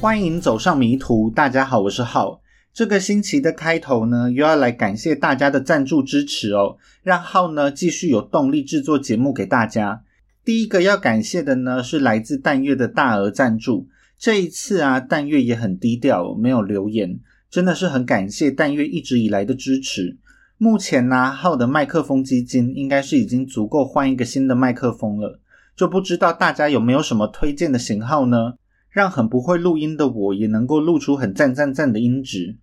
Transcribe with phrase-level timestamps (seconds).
[0.00, 2.40] 欢迎走上迷途，大家好，我是浩。
[2.72, 10.02] 这个星期的开头呢，又要来感谢大家的赞助支持哦，让浩呢继续有动力制作节目给大家。
[10.42, 13.88] 第一个要感谢的呢，是来自淡月的大额赞助。
[14.18, 17.20] 这一次啊，淡月也很低调，没有留言，
[17.50, 20.16] 真的是很感谢淡月一直以来的支持。
[20.56, 25.38] 目前呢，浩的麦克风基金应该是已经足够换一个新的麦克风了，
[25.76, 28.54] 就不知道大家有没有什么推荐的型号呢？
[28.90, 32.58] 让很不会录音的我也能够录出很赞赞赞的音质。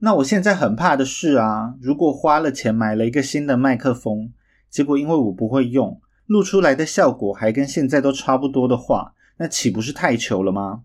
[0.00, 4.32] 那我现在很怕的是啊，如果花了钱买了一个新的麦克风，
[4.70, 10.82] 结果因为我不会用，录出来的效果还跟现在都差不多的话，那岂不是太糗了吗？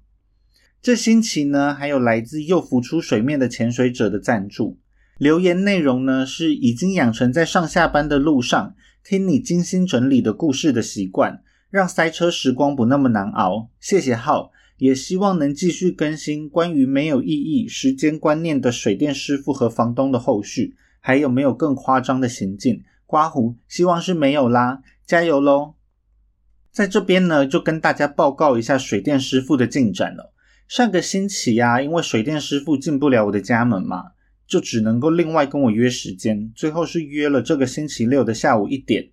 [0.81, 4.77] 这星期呢，还有来自又浮出水面的潜水者的赞助。
[5.17, 13.69] 留言内容呢是已经养成在上下班的路上听你精心整理的故事的习惯，让塞车时光不那么难熬。
[13.79, 22.83] 谢谢浩，也希望能继续更新关于没有意义时间观念的水电师傅和房东的后续，还有没有更夸张的行径？
[23.05, 25.75] 刮胡，希望是没有啦，加油喽！
[26.71, 30.33] 在这边呢，就跟大家报告一下水电师傅的进展了。
[30.67, 34.11] 上个星期呀，因为水电师傅进不了我的家门嘛。
[34.47, 39.09] 就只能够另外跟我约时间，最后是约了这个星期六的下午一点。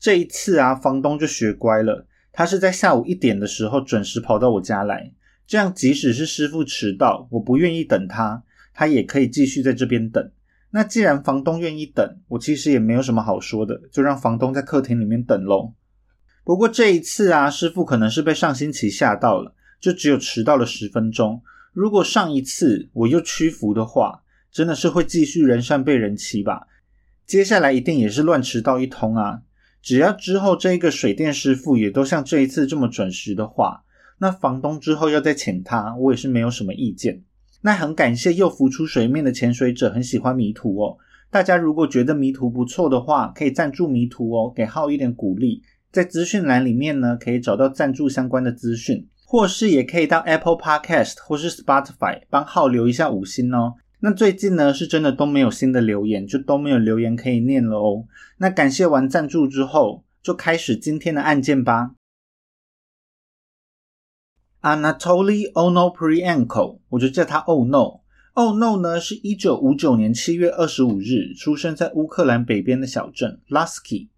[0.00, 5.12] 这一次啊，房东就学乖了，他是在下午一点的时候准时跑到我家来，
[5.46, 8.42] 这样即使是师傅迟到，我不愿意等他，
[8.74, 10.30] 他也可以继续在这边等。
[10.70, 15.72] 那既然房东愿意等，我其实也没有什么好说的，就让房东在客厅里面等喽。
[16.42, 21.40] 不过这一次啊，师傅可能是被上星期吓到了，就只有迟到了十分钟。
[21.72, 26.66] 如果上一次我又屈服的话，真的是会继续人善被人欺吧？
[27.24, 29.42] 接下来一定也是乱迟到一通啊！
[29.84, 33.82] 只要之后这一个水电师傅也都像这一次这么准时的话，
[34.18, 37.22] 那房东之后要再请他，我也是没有什么意见。
[37.60, 40.96] 那很感谢又浮出水面的潜水者很喜欢迷途哦。
[41.30, 45.62] 大家如果觉得迷途不错的话，可以赞助迷途哦，给浩一点鼓励。
[45.92, 53.74] 在资讯栏里面呢，可以找到赞助相关的资讯，或是也可以到 Apple Podcast 或是 Spotify 帮浩留一下五星哦。
[54.06, 58.04] 那最近呢，是真的都没有新的留言，就都没有留言可以念了哦。
[58.36, 61.92] 那感谢完赞助之后，就开始今天的案件吧。
[64.60, 68.02] Anatoly Onoprienko，我就叫他 Oh No。
[68.34, 74.08] Oh No 呢，是一九五九年七月二十五日出生在乌克兰北边的小镇 Lasky，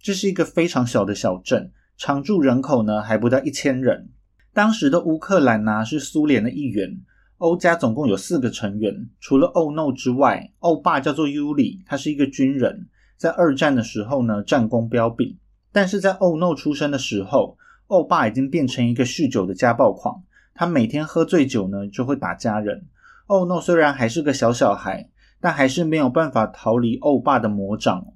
[0.00, 4.08] 这是一个非常小的小镇，常住人口呢还不到一千人。
[4.52, 7.00] 当时的乌克兰呢，是苏联的一员。
[7.42, 12.86] 欧家总共有四个成员，除了欧 no 之外，欧爸叫做尤里，他是一个军人，
[13.16, 15.36] 在二战的时候呢战功彪炳。
[15.72, 17.58] 但是在欧 no 出生的时候，
[17.88, 20.22] 欧爸已经变成一个酗酒的家暴狂，
[20.54, 22.86] 他每天喝醉酒呢就会打家人。
[23.26, 25.10] 欧 no 虽然还是个小小孩，
[25.40, 28.06] 但还是没有办法逃离欧爸的魔掌。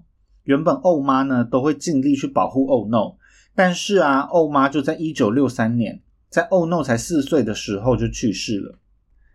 [0.45, 3.17] 原本欧妈呢都会尽力去保护欧 no，
[3.57, 8.79] 但是啊，欧妈就在一九六三年，在欧 no 才四岁的时候就去世了。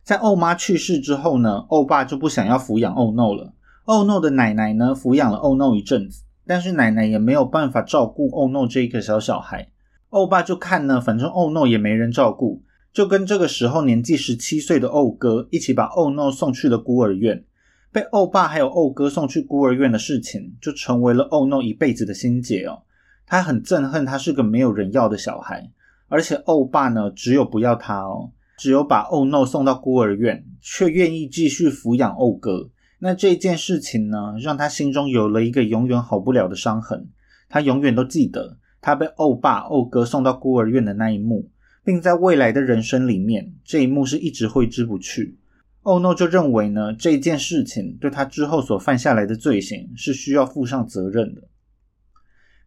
[0.04, 3.54] 在欧妈去世之后呢，欧爸就不想要抚养欧诺了。
[3.86, 9.70] 欧诺的奶奶呢，抚养了欧诺一阵子，但是奶奶也没有办法照顾欧诺这一个小小孩。
[10.10, 17.44] 欧爸就看呢，反正欧诺也没人照顾，就跟这个时候年纪十七岁的欧哥一起把欧诺送去了孤儿院。
[17.92, 22.84] 被欧爸还有欧哥送去孤儿院的事情，就成为了欧诺一辈子的心结哦。
[23.26, 25.70] 他很憎恨他是个没有人要的小孩，
[26.08, 28.32] 而且欧爸呢，只有不要他哦。
[28.62, 32.70] 只有把欧诺送到孤儿院，却愿意继续抚养欧哥。
[33.00, 37.10] 那这件事情呢，让他心中有了一个永远好不了的伤痕。
[37.50, 41.50] 他永远都记得他被欧爸、欧哥送到孤儿院的那一幕，
[41.84, 45.40] 并在未来的人生里面，这一幕是一直挥之不去。
[45.82, 51.42] 欧诺就认为呢，这件事情对他之后所犯下来的罪行是需要负上责任的。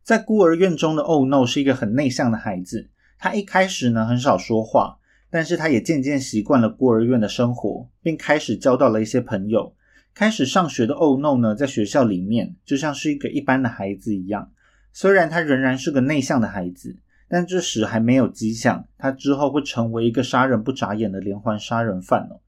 [0.02, 4.98] 在孤儿院中的欧诺是一个很内向的孩子，他一开始呢很少说话。
[5.34, 9.74] 但是他也渐渐习惯了孤儿院的生活，并开始交到了一些朋友。
[10.14, 14.52] 开始上学的 Oh No 呢，在学校里面就像是一个一般的孩子一样。
[14.92, 16.96] 虽然他仍然是个内向的孩子，
[17.28, 22.38] 但这时还没有迹象他之后会成为一个杀人不眨眼的连环杀人犯哦。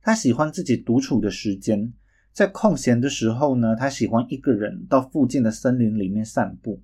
[0.00, 1.92] 他喜欢自己独处的时间，
[2.32, 6.80] 在空闲的时候呢，他喜欢一个人到附近的森林里面散步。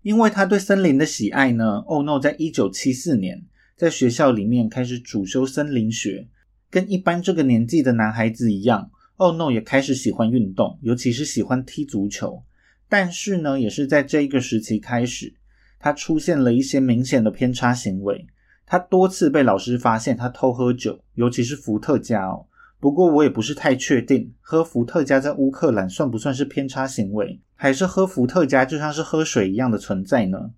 [0.00, 3.44] 因为他对森林的喜爱呢，Oh No 在一九七四年。
[3.80, 6.28] 在学校里面开始主修森林学，
[6.70, 8.90] 跟一般这个年纪的男孩子一样。
[9.16, 12.42] Oh no，也开始喜欢运动，尤其是喜欢踢足球。
[12.90, 15.32] 但是呢，也是在这一个时期开始，
[15.78, 18.26] 他出现了一些明显的偏差行为。
[18.66, 22.44] 他多次被老师发现他偷喝酒，尤其是伏特加哦。
[22.80, 30.50] 不过我也不是太确定，喝伏特加在乌克兰算不算是偏差行为，还是喝伏特加就像是喝水一样的存在呢？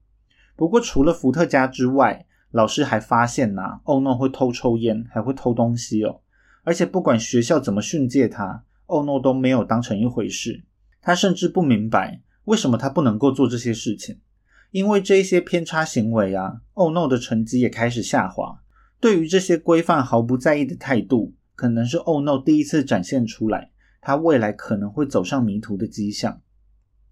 [0.57, 6.21] 不过除了伏特加之外，老师还发现呐，欧诺会偷抽烟，还会偷东西哦。
[6.63, 10.63] 而且不管学校怎么训诫他，欧诺都没有当成一回事。
[11.01, 14.21] 他甚至不明白为什么他不能够做这些事情。
[14.71, 18.63] 因为这些偏差行为啊，欧诺的成绩也开始下滑。
[19.01, 21.35] 对于这些规范毫不在意的态度。
[21.55, 23.71] 可能是欧诺第一次展现出来，
[24.01, 26.41] 他未来可能会走上迷途的迹象。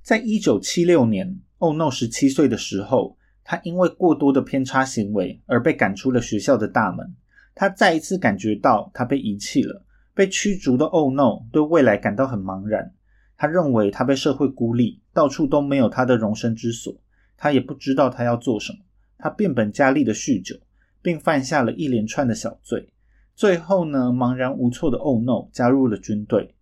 [0.03, 3.17] 在一九七六年，欧诺十七岁的时候，
[3.51, 7.17] 他因为过多的偏差行为而被赶出了学校的大门。
[7.53, 9.85] 他再一次感觉到他被遗弃了。
[10.15, 12.93] 被驱逐的欧诺对未来感到很茫然。
[13.37, 16.95] 他认为他被社会孤立，到处都没有他的容身之所。
[17.37, 18.79] 他也不知道他要做什么。
[19.19, 20.55] 他变本加厉的酗酒，
[21.03, 22.93] 并犯下了一连串的小罪。
[23.35, 26.55] 最后呢，茫然无措的欧诺加入了军队。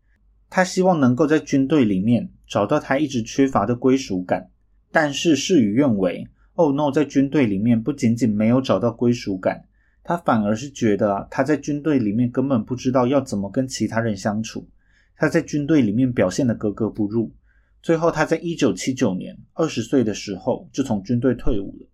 [0.49, 4.49] 他希望能够在军队里面找到他一直缺乏的归属感。
[4.91, 6.27] 但是事与愿违，
[6.59, 9.65] 欧诺在军队里面不仅仅没有找到归属感，
[10.03, 14.69] 他反而是觉得他在军队里面根本不知道要怎么跟其他人相处。
[15.17, 17.33] 他在军队里面表现的格格不入。
[17.81, 21.87] 最后，他在一九七九年二十岁的时候就从军队退伍了。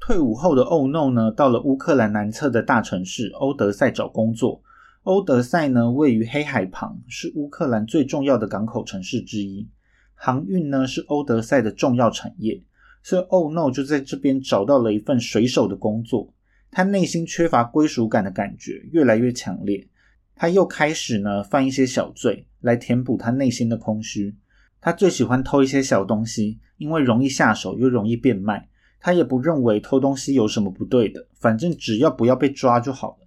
[0.00, 4.62] 退伍后的欧诺呢，到了乌克兰南侧的大城市欧德赛找工作。
[5.02, 9.68] 欧德赛呢，位于黑海旁，是乌克兰最重要的港口城市之一。
[10.14, 12.62] 航运呢，是欧德赛的重要产业，
[13.04, 16.34] 所以欧诺就在这边找到了一份水手的工作。
[16.70, 19.86] 他内心缺乏归属感的感觉越来越强烈，
[20.34, 24.34] 他又开始呢犯一些小罪来填补他内心的空虚。
[24.80, 28.68] 他最喜欢偷一些小东西，因为容易下手又容易变卖。
[28.98, 33.26] 他也不认为偷东西有什么不对的，反正只要不要被抓就好了。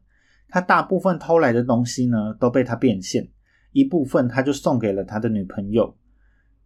[0.49, 3.29] 他大部分偷来的东西呢，都被他变现，
[3.73, 5.95] 一部分他就送给了他的女朋友。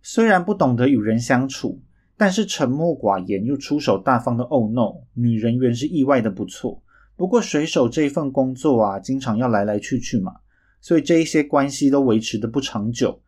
[0.02, 1.81] 虽然不懂得与人相处，
[2.21, 6.79] 但是沉默寡言又出手大方的欧诺，女人缘是意外的不错。
[7.15, 10.35] 不过水手这份工作啊，经常要来来去去嘛，
[10.79, 13.19] 所以这一些关系都维持的不长久。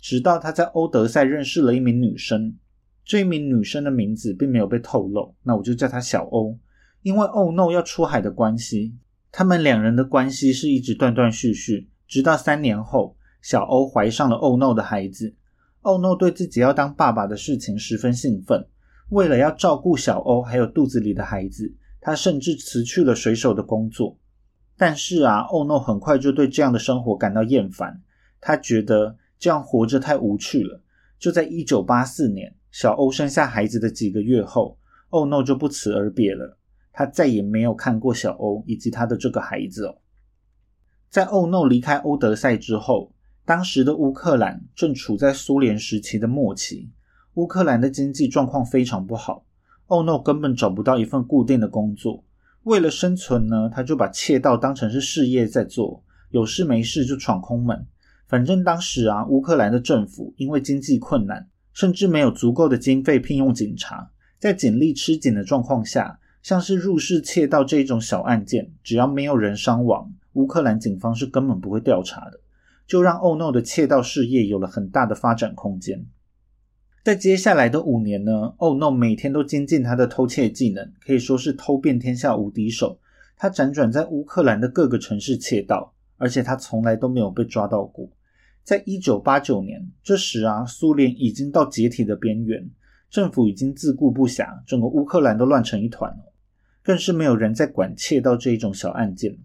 [0.00, 2.56] 直到他在欧德赛认识了一名女生。
[3.04, 6.58] 这一名女生的名字并没有被透露，那我就叫她小欧。
[7.02, 8.94] 因为欧诺要出海的关系，
[9.30, 15.34] 他们两人的关系是一直断断续续，直到三年后，小欧怀上了欧诺的孩子。
[15.82, 18.66] 欧诺对自己要当爸爸的事情十分兴奋，
[19.10, 24.18] 为了要照顾小欧还有肚子里的孩子，他甚至辞去了水手的工作。
[24.76, 28.02] 但是啊，欧诺很快就对这样的生活感到厌烦，
[28.40, 30.82] 他觉得这样活着太无趣了。
[31.18, 32.54] 就在一九八四年。
[32.70, 34.78] 小欧生下孩子的几个月后，
[35.08, 36.58] 欧诺就不辞而别了。
[36.92, 39.96] 他再也没有看过小欧以及他的这个孩子哦。
[41.08, 43.14] 在欧诺离开欧德赛之后，
[43.48, 46.90] 当时的乌克兰正处在苏联时期的末期，
[47.36, 49.46] 乌克兰的经济状况非常不好。
[49.86, 52.22] 欧诺根本找不到一份固定的工作，
[52.64, 57.86] 为了生存呢，他就把窃盗当成是事业在做，有事没事就闯空门。
[58.26, 61.48] 反正当时啊，乌克兰的政府因为经济困难。
[61.72, 72.40] 甚至没有足够的经费聘用警察，在警力吃紧的状况下，像是入室窃盗这种小案件，只要没有人伤亡，乌克兰警方是根本不会调查的，
[72.88, 76.06] 就让欧诺的窃盗事业有了很大的发展空间。
[77.04, 82.98] 在接下来的五年呢，欧诺每天都精进他的偷窃技能，可以说是偷遍天下无敌手。
[83.36, 88.10] 他辗转在乌克兰的各个城市窃盗，而且他从来都没有被抓到过。
[88.64, 92.68] 在一九八九年，这时啊，苏联已经到解体的边缘，
[93.08, 96.32] 政府已经自顾不暇，整个乌克兰都乱成一团了，
[96.82, 99.38] 更是没有人在管窃盗这一种小案件。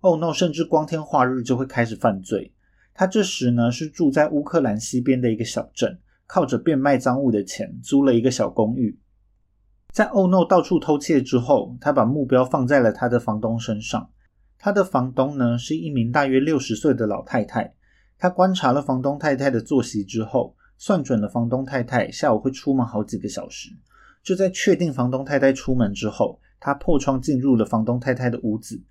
[0.00, 2.52] 哦 no，甚至光天化日就会开始犯罪。
[3.00, 8.98] 他这时呢是住在乌克兰西边的一个小镇，靠着变卖赃物的钱租了一个小公寓。
[9.90, 14.10] 在哦 no 到处偷窃之后，他把目标放在了他的房东身上。
[14.58, 17.72] 他的房东呢是一名大约六十岁的老太太。
[18.18, 23.70] 他观察了房东太太的作息之后，算准了房东太太下午会出门好几个小时。
[24.22, 28.82] 就在确定房东太太出门之后，他破窗进入了房东太太的屋子。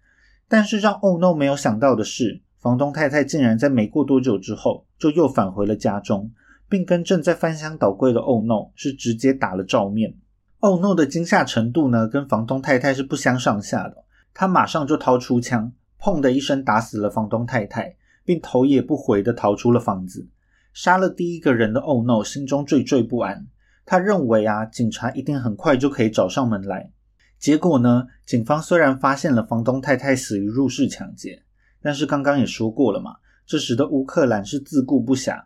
[0.47, 6.31] 但是让欧诺没有想到的是，房东太太竟然在没过多久之后就又返回了家中，
[6.67, 10.15] 并跟正在翻箱倒柜的欧诺是直接打了照面。
[10.59, 14.03] 欧诺的惊吓程度呢，跟房东太太是不相上下的。
[14.33, 17.95] 他马上就掏出枪，砰的一声打死了房东太太。
[18.25, 20.27] 并头也不回地逃出了房子，
[20.71, 23.47] 杀了第一个人的欧诺心中惴惴不安。
[23.87, 26.91] 他认为啊，警察一定很快就可以找上门来。
[27.39, 31.41] 结果呢，警方虽然发现了房东太太死于入室抢劫，
[31.81, 35.43] 但是刚刚也说过了嘛，这时的乌克兰是自顾不暇，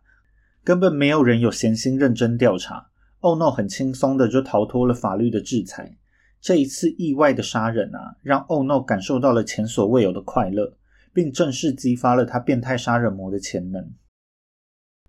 [0.63, 2.89] 根本没有人有闲心认真调查。
[3.19, 5.97] Oh no，很轻松的就逃脱了法律的制裁。
[6.41, 10.75] 这一次意外的杀人啊，让 Oh no 感受到了前所未有的快乐，
[11.13, 13.93] 并正式激发了他变态杀人魔的潜能。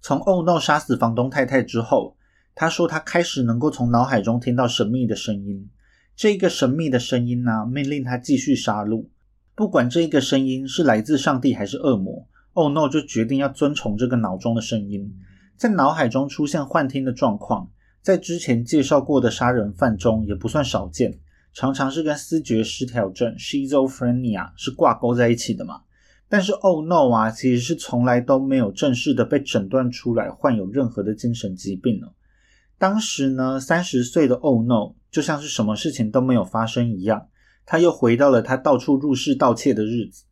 [0.01, 2.17] 从 Oh no 杀死房东太太之后，
[2.55, 5.69] 他说他开始能够从脑海中听到神秘的声音。
[6.15, 9.09] 这个神秘的声音呢，命令他继续杀戮，
[9.57, 12.27] 不管这一个声音是来自上帝还是恶魔。
[12.55, 15.13] Oh no 就决定要遵从这个脑中的声音，
[15.57, 17.69] 在脑海中出现幻听的状况。
[18.01, 21.19] 在之前介绍过的杀人犯中也不算少见，
[21.53, 25.81] 常常是跟思觉失调症 （schizophrenia） 是挂钩在一起的嘛。
[26.29, 32.09] 但是 Oh no 啊，其实是从来都没有正式的被诊断出来患有任何的精神疾病呢。
[32.79, 37.29] 当时呢，三十岁的 Oh no 就像是什么事情都没有发生一样，
[37.67, 40.25] 他又回到了他到处入室盗窃的日子。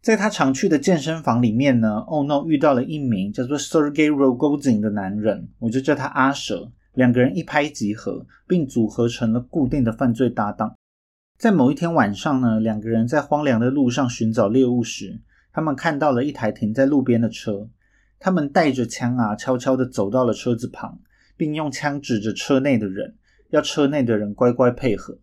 [0.00, 6.72] 在他常去的健身房里面呢，Oh no 遇到了一名叫做 Sergey Rogozin 的男人，我就叫他阿蛇。
[6.94, 10.74] 两个人一拍即合，并组合成了固定的犯罪搭档。
[11.38, 15.20] 在某一天晚上呢，两个人在荒凉的路上寻找猎物时，
[15.52, 17.68] 他们看到了一台停在路边的车。
[18.18, 20.98] 他们带着枪啊，悄悄地走到了车子旁，
[21.36, 23.14] 并用枪指着车内的人，
[23.50, 25.18] 要车内的人乖乖配合。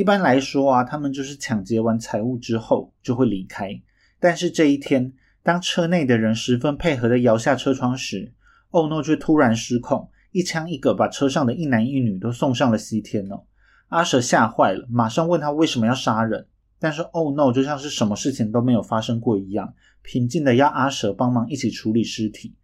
[0.00, 3.78] 一般来说啊，他们就是抢劫完财物之后就会离开。
[4.18, 8.32] 但是这一天，当车内的人十分配合地摇下车窗时，
[8.70, 10.08] 欧诺却突然失控。
[10.32, 13.42] 一枪一个，把车上的一男一女都送上了西天哦。
[13.88, 16.46] 阿蛇吓坏了，马上问他为什么要杀人。
[16.78, 22.54] 但是，Oh no，就像是什么事情都没有发生过一样，平静的要阿蛇帮忙一起处理尸体。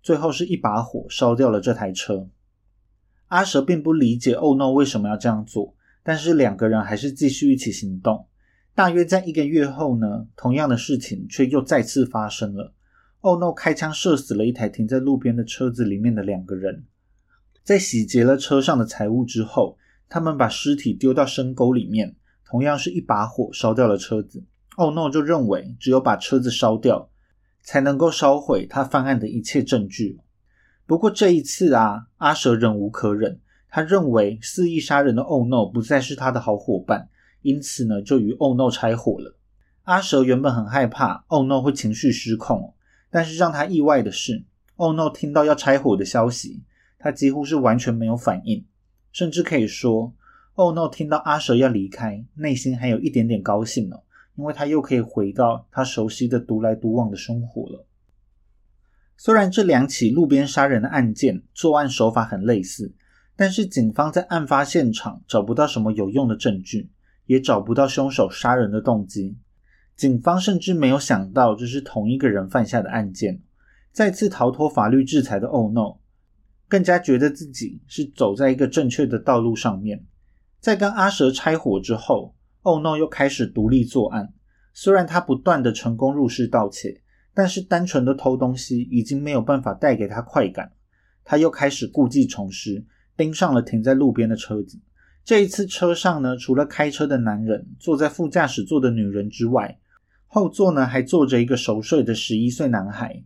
[0.00, 2.28] 最后是一把火烧掉了这台车。
[3.26, 5.73] 阿蛇并不理解 Oh no 为什么要这样做，
[6.04, 8.28] 但是两个人还是继续一起行动。
[8.74, 12.72] 大约在一个月后呢，同样的事情却又再次发生了。
[13.20, 16.84] Oh no，开枪射死了一台停在路边的车子里面的两个人。
[17.62, 24.44] 在洗劫了车上的财物之后，他们把尸体丢到深沟里面，同样是一把火烧掉了车子。
[24.76, 25.08] Oh no！
[25.08, 27.08] 就认为只有把车子烧掉，
[27.62, 30.18] 才能够烧毁他犯案的一切证据。
[30.84, 33.40] 不过这一次啊，阿蛇忍无可忍，
[33.74, 37.08] 他认为肆意杀人的 Oh no 不再是他的好伙伴，
[37.42, 39.36] 因此呢，就与 Oh no 拆伙了。
[39.82, 42.72] 阿蛇原本很害怕 Oh no 会情绪失控，
[43.10, 44.44] 但是让他意外的是
[44.76, 46.62] ，Oh no 听到要拆伙的消息。
[47.00, 48.64] 他几乎是完全没有反应，
[49.10, 50.14] 甚至可以说
[50.54, 50.88] ，Oh no！
[50.88, 53.96] 听到阿蛇要离开，内心还有一点点高兴呢，
[54.36, 57.84] 因为他又可以回到他熟悉的独来独往的生活了。
[59.16, 62.94] 虽然这两起路边杀人的案件作案手法很类似，
[63.36, 66.90] 但是警方在案发现场找不到什么有用的证据，
[67.26, 69.36] 也找不到凶手杀人的动机。
[69.96, 73.40] 警方甚至没有想到这是同一个人犯下的案件。
[73.92, 75.98] 再次逃脱法律制裁的 Oh no！
[76.66, 80.04] 更加觉得自己是走在一个正确的道路上面。
[80.58, 84.32] 在跟阿蛇拆伙之后，Oh no 又开始独立作案。
[84.72, 90.72] 虽然他不断的成功入室盗窃，但是单纯的偷东西已经没有办法带给他快感。
[91.22, 92.84] 他又开始故技重施，
[93.16, 94.78] 盯上了停在路边的车子。
[95.24, 99.78] 这一次车上呢，除了开车的男人坐在副驾驶座的女人之外，
[100.26, 103.22] 后座呢还坐着一个熟睡的十一岁男孩。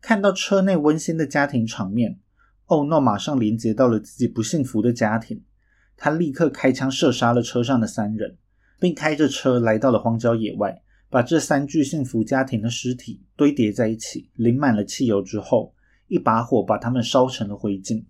[0.00, 2.18] 看到车内温馨的家庭场面。
[2.66, 5.42] 欧，诺马上连接到了自己不幸福的家庭，
[5.96, 8.38] 他立刻开枪射杀了车上的三人，
[8.78, 15.74] 并开着车来到了荒郊野外，把这三具幸福家庭的尸体堆叠在一起，淋满了汽油之后，
[16.06, 18.04] 一把火把他们烧成了灰烬。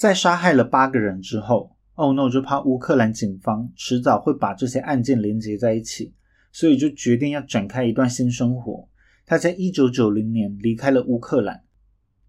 [0.00, 6.14] 在杀害了八个人之后，哦诺就怕乌克兰警方迟早会把这些案件连接在一起，
[6.52, 8.88] 所以就决定要展开一段新生活。
[9.26, 11.62] 他在一九九零年离开了乌克兰。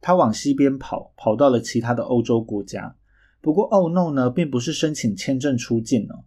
[0.02, 2.94] 他往西边跑，跑到了其他的欧洲国家。
[3.40, 6.26] 不过，Oh no 呢，并不是申请签证出境哦，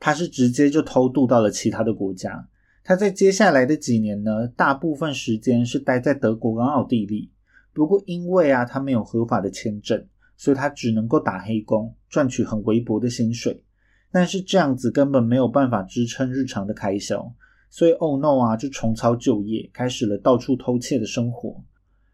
[0.00, 2.48] 他是直接就偷渡到了其他的国家。
[2.82, 7.30] 他在接下来的几年呢，大部分时间是待在德国跟奥地利。
[7.74, 10.06] 不过，因为啊，他没有合法的签证，
[10.42, 13.62] 所以他只能够打黑工，赚取很微薄的薪水。
[14.10, 17.32] 但是这样子根本没有办法支撑日常的开销，
[17.70, 21.62] 所以 Oh no 啊，就重操旧业，开始了到处偷窃的生活。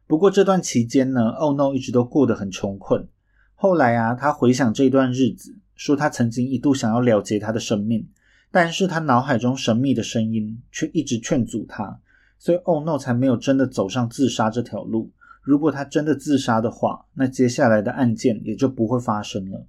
[0.06, 3.08] 不过这段期间呢，Oh no，一直都过得很穷困。
[3.54, 8.06] 后来啊，他回想这段日子，说他曾经一度想要了结他的生命，
[8.50, 11.99] 但是他脑海中神秘的声音却一直劝阻他，
[12.38, 15.11] 所以 Oh no 才没有真的走上自杀这条路。
[15.42, 19.66] 如果他真的自杀的话，那接下来的案件也就不会发生了。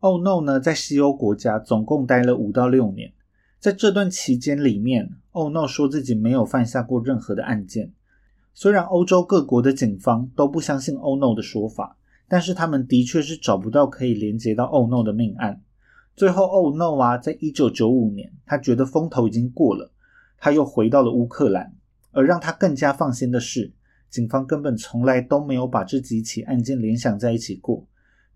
[0.00, 3.12] Oh No 呢，在西欧国家总共待了五到六年，
[3.58, 7.92] 在这段期间里面，Oh No 说自己没有犯下过任何的案件。
[8.52, 11.96] 虽然欧洲各国的警方都不相信 Oh No 的说法，
[12.28, 15.60] 但是他们的确是找不到可以连接到 Oh No 的命案。
[16.14, 19.90] 最后，Oh No 啊，在一九九五年，他觉得风头已经过了，
[20.38, 21.74] 他又回到了乌克兰。
[22.16, 23.72] 而让他更加放心的是，
[24.14, 27.84] 警方根本从来都没有把这几起案件联想在一起过。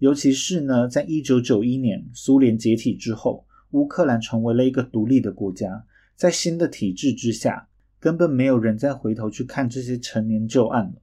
[0.00, 5.84] 尤其是呢，在一九九一年苏联解体之后，乌克兰成为了一个独立的国家，
[6.16, 7.68] 在新的体制之下，
[8.00, 10.94] 根本没有人再回头去看这些陈年旧案了。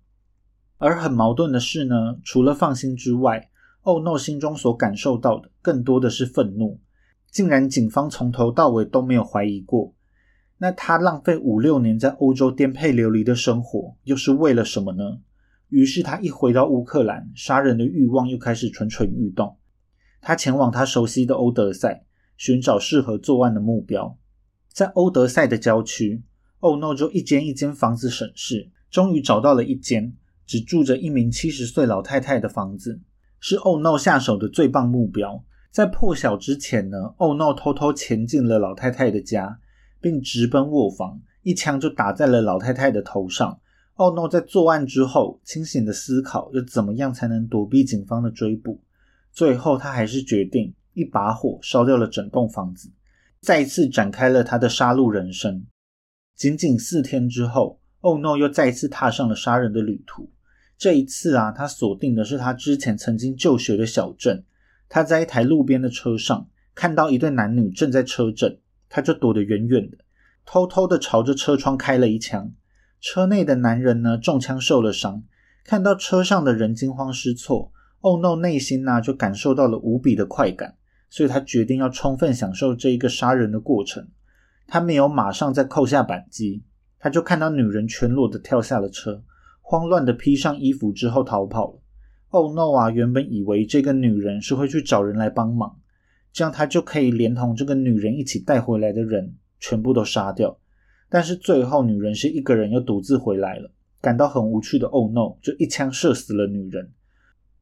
[0.77, 3.49] 而很矛盾的是呢，除了放心之外，
[3.83, 6.81] 欧诺心中所感受到的更多的是愤怒，
[7.31, 9.94] 竟然警方从头到尾都没有怀疑过。
[10.57, 15.19] 那他浪费五六年在欧洲颠沛流离的生活，又是为了什么呢？
[15.69, 19.57] 于是他一回到乌克兰，杀人的欲望又开始蠢蠢欲动。
[20.21, 22.05] 他前往他熟悉的欧德赛，
[22.37, 24.17] 寻找适合作案的目标。
[24.71, 26.23] 在欧德赛的郊区，
[26.59, 33.01] 欧诺就一间一间房子审视，终于找到了一间只住着一名七十岁老太太的房子，
[33.39, 35.43] 是欧诺下手的最棒目标。
[35.71, 39.59] 在破晓之前呢，欧诺偷偷潜进了老太太的家。
[40.05, 43.59] 并直奔卧房，一枪就打在了老太太的头上。
[43.95, 48.79] 奥诺在作案之后，清醒的思考要怎么样才能躲避警方的追捕。
[49.31, 52.91] 最后，他还是决定一把火烧掉了整栋房子，
[53.41, 55.65] 再次展开了他的杀戮人生。
[56.35, 60.29] 仅仅四天之后，奥诺又再次踏上了杀人的旅途。
[60.77, 64.45] 这一次啊，他锁定的是他之前曾经就学的小镇。
[64.87, 68.59] 他在一台路边的车上看到一对男女正在车震。
[68.89, 69.97] 他就躲得远远的，
[70.45, 72.51] 偷偷的朝着车窗开了一枪。
[73.01, 75.23] 车内的男人呢，中枪受了伤。
[75.63, 77.71] 看到车上的人惊慌失措
[78.01, 78.35] ，Oh no！
[78.35, 80.75] 内心呢就感受到了无比的快感，
[81.09, 84.07] 所以他决定要充分享受这一个杀人的过程。
[84.67, 86.63] 他没有马上再扣下扳机，
[86.99, 89.23] 他就看到女人全裸的跳下了车，
[89.61, 91.81] 慌乱的披上衣服之后逃跑了。
[92.29, 92.71] Oh no！
[92.71, 95.75] 啊，原本以为这个女人是会去找人来帮忙。
[96.35, 100.59] 这样他就可以连同这个女人一起带回来的人全部都杀掉，
[101.07, 103.71] 但是最后女人是一个人又独自回来了，
[104.01, 106.91] 感到很无趣的 Oh no，就一枪射死了女人，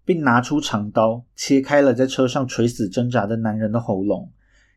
[0.04, 4.32] 并拿出长刀切开了在车上垂死挣扎的男人的喉咙，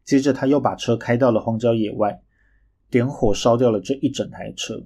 [0.05, 2.21] 接着他又把车开到了荒郊野外，
[2.91, 4.85] 点火烧掉了这一整台车。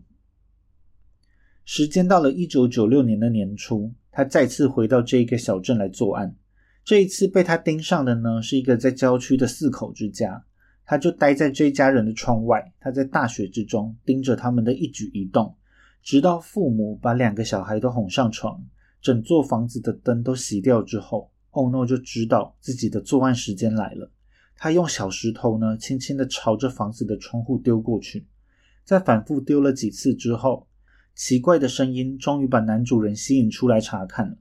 [1.65, 6.37] 时间到了一九九六年的年初，他再次回到这个小镇来作案。
[6.85, 10.45] 这一次被他盯上的呢，是一个在郊区的四口之家。
[10.85, 15.55] 他就待在这家人的窗外，他在大雪之中盯着他们的一举一动，
[16.03, 18.61] 直到父母把两个小孩都哄上床，
[19.01, 24.11] 整座房子的灯都熄掉之后，欧诺就知道自己的作案时间来了。
[24.57, 28.27] 他用小石头呢，轻轻的朝着房子的窗户丢过去，
[28.85, 30.67] 在反复丢了几次之后，
[31.15, 34.37] 奇怪的声音终于把男主人吸引出来查看了。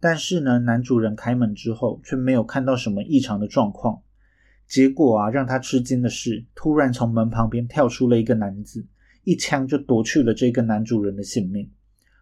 [0.00, 4.00] 但是呢，男主人开门之后却没有看到什么异常的状况。
[4.66, 8.86] 结果啊，让他吃惊的是，突然从门旁边跳出了一个男子，
[9.24, 11.70] 一枪就夺去了这个男主人的性命。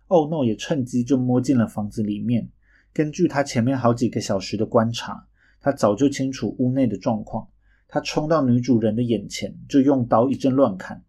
[0.06, 2.48] 欧诺也趁机就摸进了房子里面。
[2.92, 5.26] 根据他前面好几个小时的观察，
[5.60, 7.48] 他早就清楚屋内的状况。
[7.88, 11.02] 他冲到女主人的眼前，就用刀一阵乱砍。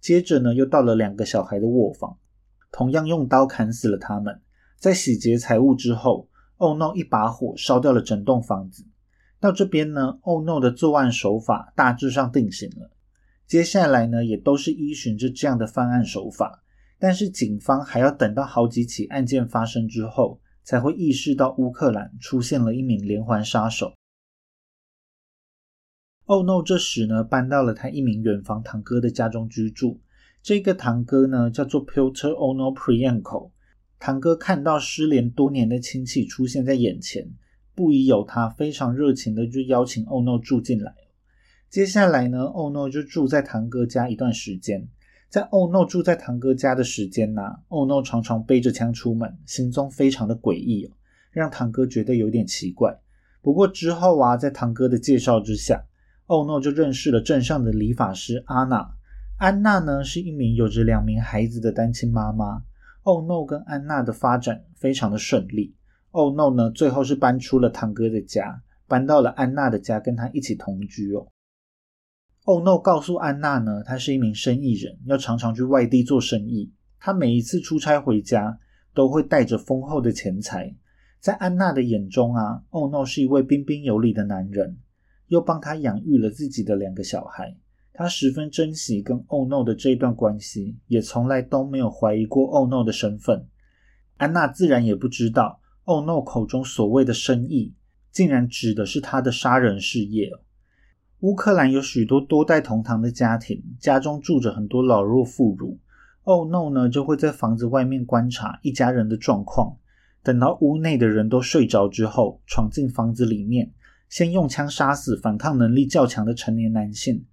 [0.00, 2.16] 接着呢，又到了两个小孩的卧房，
[2.70, 4.40] 同样用刀砍死了他们。
[4.78, 6.94] 在洗劫财物之后，Oh no！
[6.94, 8.86] 一把火烧掉了整栋房子。
[9.40, 12.90] 到这边呢，Oh no 的作案手法大致上定型了。
[13.46, 16.62] 接下来呢，也都是依循着这样的犯案手法。
[16.98, 23.92] 但是警方还要等到好几起案件发生之后，才会意识到乌克兰出现了一名连环杀手。
[26.24, 26.62] Oh no！
[26.62, 30.00] 这时呢，搬到了他一名远房堂哥的家中居住。
[30.42, 33.50] 这个堂哥呢，叫做 Piotr Ono Prienko。
[33.98, 37.28] 堂哥看到失联多年的亲戚出现在眼前，
[37.74, 40.94] 不疑有他，非常热情的就邀请欧诺住进来。
[41.70, 44.88] 接下来呢，欧诺就住在堂哥家一段时间。
[45.28, 50.92] 在欧诺住在堂哥家的时间呢，欧诺常常背着枪出门，行踪非常的诡异哦，
[51.32, 52.96] 让堂哥觉得有点奇怪。
[53.42, 55.84] 不过之后啊，在堂哥的介绍之下，
[56.26, 58.88] 欧诺就认识了镇上的理发师阿娜。
[59.38, 62.62] 安娜呢，是一名有着两名孩子的单亲妈妈。
[63.06, 65.76] Oh no，跟安娜的发展非常的顺利。
[66.10, 71.28] Oh no 呢，最后是搬出了堂哥的家，搬到了安娜的家，跟他一起同居哦。
[72.46, 76.72] Oh no 告诉安娜呢，他是一名生意人，要常常去外地做生意。
[76.98, 78.58] 他每一次出差回家，
[78.92, 80.74] 都会带着丰厚的钱财。
[81.20, 84.78] 在安娜的眼中啊，欧诺是一位彬彬有礼的男人，
[85.28, 87.56] 又帮他养育了自己的两个小孩。
[87.98, 93.46] 他十分珍惜跟欧诺的这一段关系，也从来都没有怀疑过欧诺的身份。
[94.18, 97.74] 安娜自然也不知道，欧诺口中所谓的生意，
[98.12, 100.30] 竟然指的是他的杀人事业。
[101.20, 105.78] 乌克兰有许多多代同堂的家庭，家中住着很多老弱妇孺。
[106.24, 109.74] 欧诺呢，就会在房子外面观察一家人的状况，
[110.22, 113.72] 等到屋内的人都睡着之后，闯进房子里面，
[114.10, 117.24] 先用枪杀死反抗能力较强的成年男性。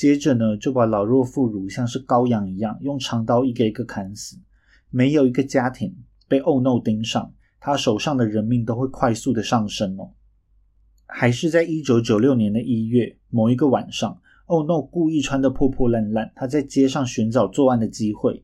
[0.00, 4.38] 接着呢，就把老弱妇孺像是羔羊一样，用长刀一个一个砍死。
[4.88, 5.94] 没有一个家庭
[6.26, 10.12] 被欧诺盯上，他手上的人命都会快速的上升哦。
[11.04, 18.42] 还是在一九九六年的一月某一个晚上，欧诺故意穿得破破烂烂，他在街上寻找作案的机会。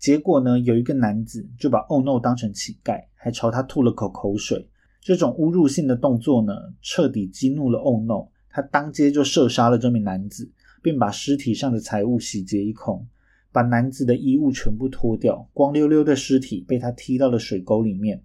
[0.00, 4.68] 结果呢，有一个男子就把欧诺当成乞丐，还朝他吐了口口水。
[5.00, 10.50] 这种侮辱性的动作呢，彻底激怒了欧诺，他当街就射杀了这名男子。
[10.86, 13.04] 并把尸体上的财物洗劫一空，
[13.50, 18.22] 把男子的衣物全部脱掉，光溜溜的尸体被他踢到了水沟里面。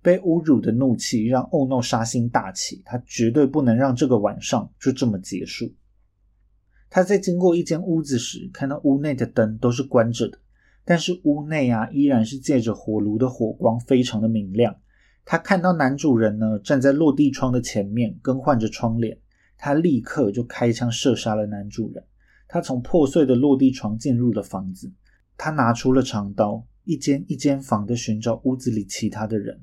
[0.00, 5.72] 被侮辱的怒气让欧诺杀心大起，他绝对不能让这个晚上就这么结束。
[6.88, 10.38] 他在经过一间屋子时，看到屋内的灯都是关着的，
[10.84, 14.76] 但是屋内啊依然是借着火炉的火光，非常的明亮。
[15.24, 19.18] 他看到男主人呢站在落地窗的前面，更换着窗帘。
[19.56, 22.04] 他立刻就开枪射杀了男主人。
[22.46, 24.92] 他从破碎的落地窗进入了房子，
[25.36, 29.60] 他拿出了长刀，一间一间房的寻找屋子里其他的人。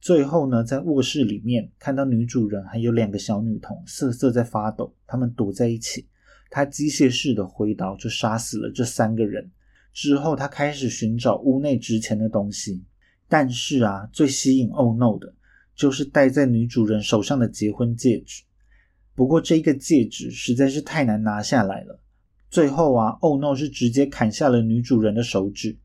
[0.00, 6.08] 最后呢，在卧室里面看到女主人还有两个小女童瑟瑟在发抖，他们躲在一起。
[6.48, 9.50] 他机械式的挥刀就杀死了这三个人。
[9.92, 12.82] 之后他开始寻找屋内值钱的东西，
[13.28, 15.34] 但是啊，最吸引欧诺的
[15.74, 18.44] 就是戴在女主人手上的结婚戒指。
[19.14, 22.00] 不过这个戒指实在是太难拿下来了。
[22.50, 25.78] 最后啊，欧诺是直接砍下了女主人的手指，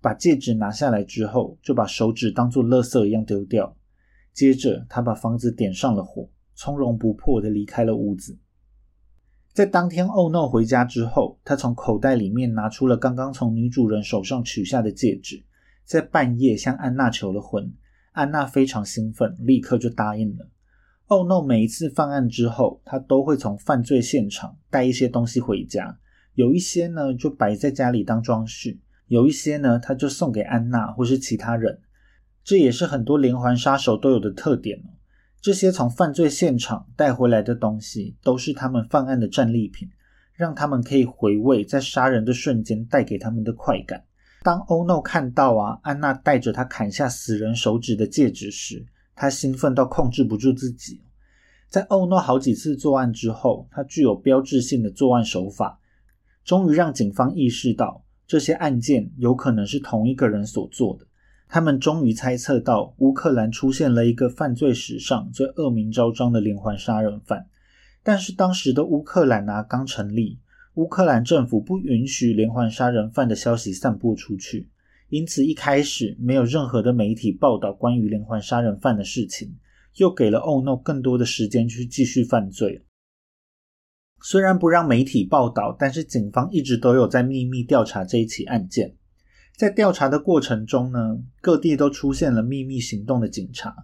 [0.00, 3.76] 把戒指拿下来之后，就把手指当做垃圾一样丢掉。
[4.32, 8.38] 接着他把房子点上了火，从容不迫的离开了屋子。
[9.52, 15.42] 在当天欧诺回家之后，他从口袋里面拿出了刚刚从女主人手上取下的戒指，
[15.84, 17.72] 在半夜向安娜求了婚。
[18.12, 20.48] 安娜非常兴奋，立刻就答应了。
[21.08, 25.98] 欧诺每一次犯案之后，他都会从犯罪现场带一些东西回家，
[26.34, 31.80] 有一些呢就摆在家里当装饰，有一些呢他就送给安娜或是其他人。
[32.44, 34.92] 这也是很多连环杀手都有的特点哦。
[35.40, 39.88] 这些从犯罪现场带回来的东西，都是他们犯案的战利品，
[40.34, 44.04] 让他们可以回味在杀人的瞬间带给他们的快感。
[44.42, 48.84] 当欧诺看到啊安娜带着他砍下死人手指的戒指时，
[49.20, 51.02] 他兴奋到控制不住自己，
[51.68, 55.80] 在欧诺好几次作案之后，他具有标志性的作案手法，
[56.44, 61.04] 终于让警方意识到这些案件有可能是同一个人所做的。
[61.48, 67.48] 他们终于猜测到乌克兰出现了一个犯罪史上最恶名昭彰的连环杀人犯。
[68.04, 70.38] 但是当时的乌克兰啊刚成立，
[70.74, 74.68] 乌克兰政府不允许连环杀人犯的消息散播出去。
[75.10, 79.56] 因此，一开始没有任何的媒体报道关于连环杀人犯的事情，
[79.96, 82.84] 又给了 Ono 更多的时间去继续犯罪。
[84.20, 88.96] 虽然不让媒体报道，但是警方一直都有在秘密调查这一起案件。
[89.56, 93.74] 在调查的过程中呢，各地都出现了秘密行动的警察，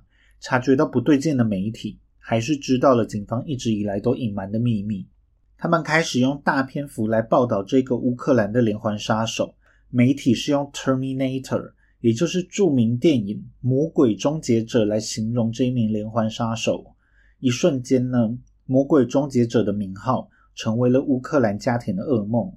[0.41, 5.09] 察觉到不对劲的媒体，还是知道了警方一直以来都隐瞒的秘密。
[5.57, 9.55] 他们开始用大篇幅来报道这个乌克兰的连环杀手。
[9.97, 16.97] 媒体是用 Terminator，也就是著名电影《魔鬼终结者》来形容这一名连环杀手。
[17.39, 18.19] 一瞬间呢，
[18.67, 22.53] 《魔鬼终结者》的名号成为了乌克兰家庭的噩梦。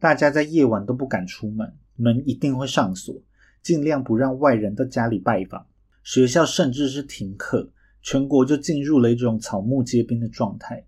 [0.00, 3.14] 大家在夜晚都不敢出门，门一定会上锁，
[3.62, 5.64] 尽量不让外人到家里拜访。
[6.02, 7.70] 学校甚至是停课，
[8.02, 10.84] 全国就进入了一种草木皆兵的状态。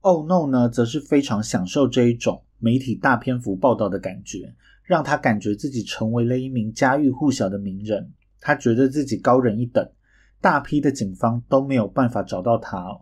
[0.00, 4.54] Oh no 呢，则是非常享受这一种媒体大篇幅报道的感觉。
[4.84, 9.90] 让他感觉自己成为了一名家喻户晓的名人，他觉得自己高人一等，
[10.40, 13.00] 大批的警方都没有办法找到他。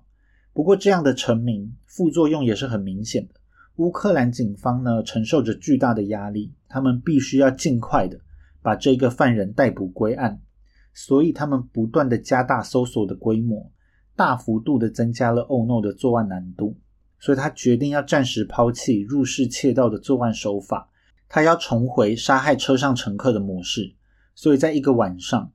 [0.52, 3.34] 不过，这样的成名副作用也是很明显的。
[3.76, 8.20] 乌克兰警方呢，承受着巨大的压力，他们必须要尽快的
[8.60, 10.40] 把这个犯人逮捕归案，
[10.92, 13.72] 所以他们不断的加大搜索的规模，
[14.14, 16.76] 大幅度的增加了欧诺的作案难度，
[17.18, 20.90] 所以他决定要暂时抛弃入室窃盗的作案手法。
[21.34, 23.94] 他要重回杀害车上乘客的模式，
[24.34, 25.50] 所以在一个晚上，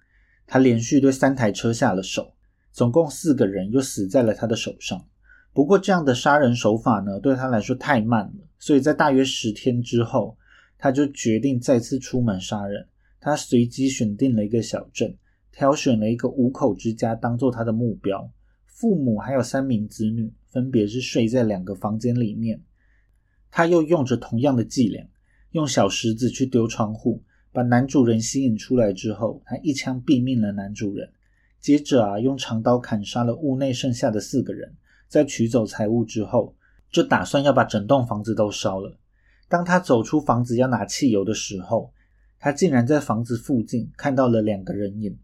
[0.47, 2.33] 他连续对三台车下了手，
[2.71, 5.05] 总共四个人又死在了他的手上。
[5.53, 10.35] 不过这样的杀人手法呢，对他来说太慢了，所以在大约十天之后，
[10.79, 12.87] 他就决定再次出门杀人。
[13.19, 15.15] 他随机选定了一个小镇，
[15.51, 18.27] 挑选了一个五口之家当做他的目标。
[18.65, 22.63] 父母还有三名子女，分别是睡在两个房间里面。
[23.51, 25.07] 他又用着同样的伎俩，
[25.51, 31.09] 用小石子去丢窗户，把男主人吸引出来之后，他一枪毙命了男主人。
[31.59, 34.75] 接着啊，用长刀砍杀了屋内剩下的四个人。
[35.07, 36.53] 在取走财物之后，
[36.91, 38.97] 就打算要把整栋房子都烧了。
[39.47, 41.91] 当他走出房子要拿汽油的时候，
[42.39, 45.17] 他竟然在房子附近看到了两个人影。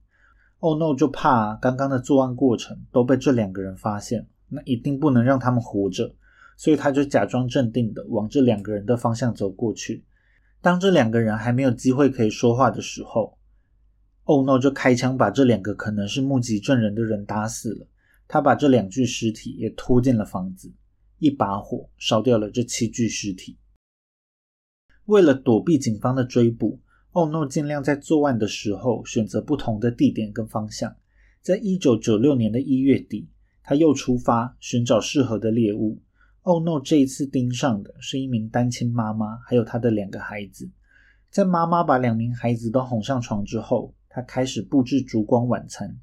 [0.60, 0.96] Oh no！
[0.96, 6.16] 就怕刚刚的作案过程都被这两个人发现，那一定不能让他们活着，
[6.56, 10.06] 所以他就假装镇定的往这两个人的方向走过去。
[10.64, 13.38] 当这两个人还没有机会可以说话的时候
[14.24, 14.58] ，Oh no！
[14.58, 17.86] 就开枪把这两个可能是目击证人的人打死了。
[18.30, 20.74] 他把这两具尸体也拖进了房子，
[21.20, 23.58] 一把火烧掉了这七具尸体。
[25.06, 26.80] 为了躲避警方的追捕。
[27.12, 30.96] 奥诺尽量在作案的时候选择不同的地点跟方向。
[31.42, 33.30] 在一九九六年的一月底，
[33.62, 36.02] 他又出发寻找适合的猎物。
[36.44, 40.70] 奥诺这一次盯上的是一名单亲妈妈，还有她的两个孩子。
[41.30, 45.98] 在妈妈把两名孩子都哄上床之后，他开始布置烛光晚餐。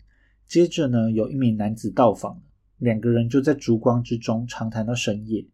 [0.47, 2.41] 接着呢，有一名男子到访，
[2.79, 5.47] 两个人就在烛光之中长谈到深夜。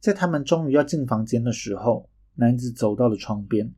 [0.00, 3.70] 在他们终于要进房间的时候，男子走到了窗边。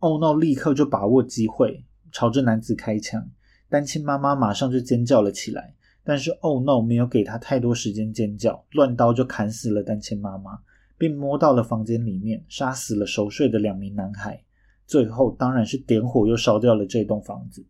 [0.00, 0.36] Oh no！
[0.36, 3.30] 立刻就把握机会，朝着男子开枪。
[3.68, 6.80] 单亲妈妈马上就尖叫了起来，但是 Oh no！
[6.80, 10.58] 没有给他太多时间尖叫，乱刀就砍死了单亲妈妈，
[10.96, 14.42] 并摸到了房间里面，杀死了熟睡的两名男孩。
[14.86, 17.64] 最后当然是点火，又烧掉了这栋房子。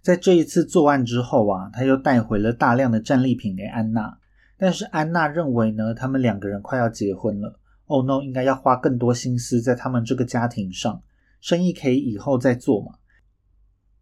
[0.00, 4.18] 在这一次作案之后啊，他又带回了大量的战利品给安娜，
[4.56, 8.22] 但是安娜认为呢，他们两个人快要结婚了，Oh no！
[8.22, 11.02] 应该要花更多心思在他们这个家庭上。
[11.40, 12.94] 生意可以以后再做嘛。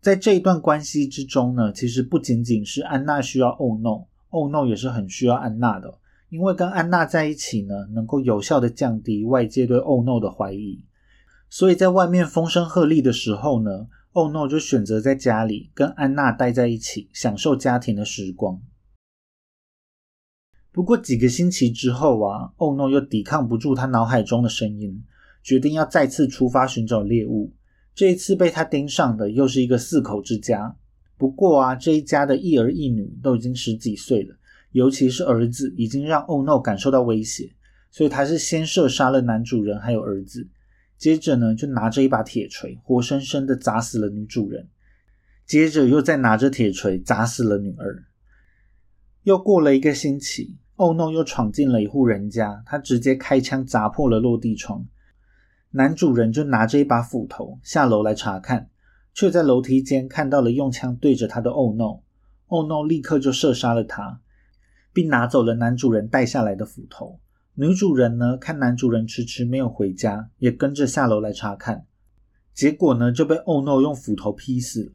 [0.04, 10.84] 在这一段关系之中呢，其实不仅仅是安娜需要欧诺，欧诺也是很需要安娜的，因为跟安娜在一起呢，能够有效的降低外界对欧诺的怀疑。
[11.48, 18.60] 所以在外面风声鹤唳的时候呢，欧诺就选择在家里跟安娜待在一起，享受家庭的时光。
[20.70, 25.02] 不过几个星期之后啊，欧诺又抵抗不住他脑海中的声音。
[25.42, 27.54] 决定要再次出发寻找猎物。
[27.94, 30.76] 这一次被他盯上的又是一个四口之家。
[31.16, 34.34] 不过啊，这一家的一儿一女都已经十几岁了，
[34.72, 37.52] 尤其是儿子已经让 Oh No 感受到威胁，
[37.92, 40.48] 所以他是先射杀了男主人还有儿子，
[40.98, 44.68] 接着呢就拿着一把铁锤活生生的砸死了女主人，
[45.46, 48.04] 接着又再拿着铁锤砸死了女儿。
[49.22, 54.84] 又过了一个星期，Oh No 又闯进了一户人家，他直接开枪砸破了落地窗。
[55.76, 58.70] 男主人就拿着一把斧头下楼来查看，
[59.12, 62.86] 却在楼梯间看到了用枪对着他的 Oh No！Oh No！
[62.86, 64.20] 立刻就射杀了他，
[64.92, 67.18] 并拿走了男主人带下来的斧头。
[67.54, 71.84] 女主人呢，看男主人迟迟没有回家，也跟着下楼来查看，
[72.54, 74.92] 结果呢就被 Oh No 用斧头劈死了。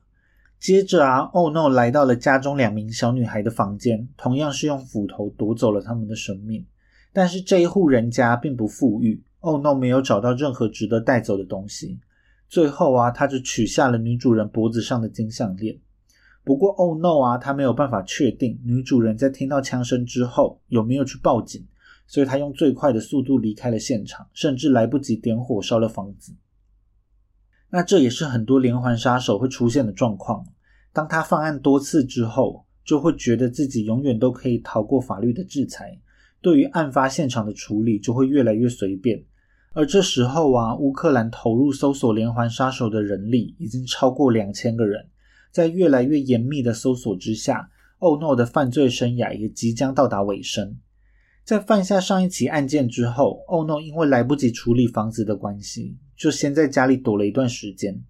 [0.62, 6.66] 接着啊，Oh No 来到了家中两名小女孩的房间，同样是用斧头夺走了他们的生命。
[7.12, 9.22] 但是这一户人家并不富裕。
[9.42, 9.74] Oh no！
[9.74, 12.00] 没有找到任何值得带走的东西。
[12.48, 15.80] 最后啊，他就取下了女主人脖子上的金项链。
[16.44, 17.22] 不过，Oh no！
[17.22, 21.66] 啊，他没有办法确定女主人在听到枪声之后有没有去报警，
[22.08, 26.34] 所以他用最快的速度离开了现场，甚至来不及点火烧了房子。
[27.70, 30.44] 那这也是很多连环杀手会出现的状况。
[30.92, 36.00] 当他犯案多次之后，就会觉得自己永远都可以逃过法律的制裁。
[36.42, 39.24] 对于案发现场的处理就会越来越随便，
[39.74, 45.08] 而这时候啊，乌克兰投入搜索连环杀手的人力已经超过两千个人，
[45.52, 50.78] 在越来越严密的搜索之下，欧诺的犯罪生涯也即将到达尾声。
[51.44, 58.02] 在犯下上一起案件之后，欧诺因为来不及处理房子的关系，就先在家里躲了一段时间。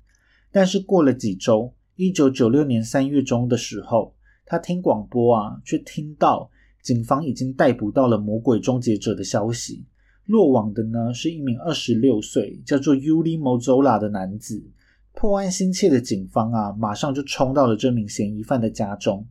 [0.52, 6.50] 但是过了几周，一九九六年三月中的时候，他听广播啊，却听到。
[6.82, 9.86] 警方已经逮捕到了魔鬼终结者的消息。
[10.29, 14.63] 落网的呢是一名二十六岁叫做 Uli Mozola 的男子。
[15.11, 19.27] 破案心切的警方啊，马上就冲到了这名嫌疑犯的家中，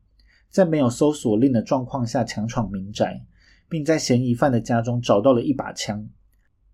[0.50, 3.24] 在没有搜索令的状况下强闯民宅，
[3.68, 6.04] 并在嫌疑犯的家中找到了一把枪。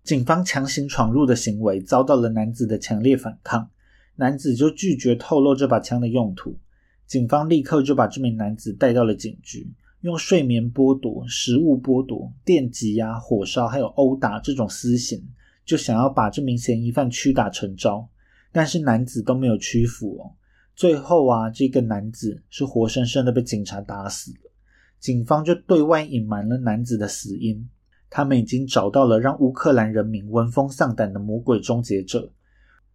[0.03, 3.69] 警方强行闯入的行为遭到了男子的强烈反抗，
[4.15, 6.57] 男子就拒绝透露这把枪的用途。
[7.05, 9.71] 警方立刻就把这名男子带到了警局，
[10.05, 15.19] 用睡眠剥夺、食物剥夺、电击啊、火烧还有殴打这种私刑，
[15.65, 18.07] 就想要把这名嫌疑犯屈打成招。
[18.51, 20.31] 但是男子都没有屈服哦。
[20.75, 24.51] 最后啊，这个男子是活生生的被警察打死了。
[24.99, 27.67] 警方就对外隐瞒了男子的死因。
[28.07, 32.31] 他们已经找到了让乌克兰人民闻风丧胆的魔鬼终结者。